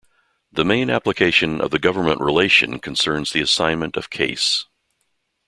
[0.51, 4.65] The main application of the "government" relation concerns the assignment of case.